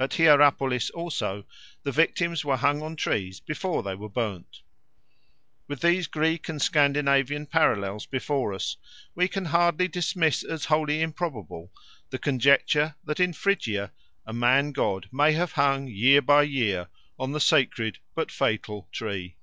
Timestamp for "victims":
1.92-2.44